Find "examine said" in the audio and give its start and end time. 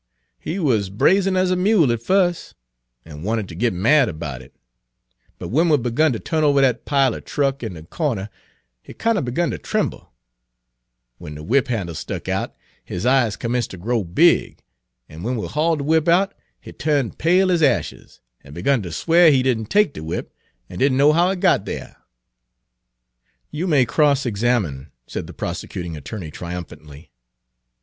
24.25-25.27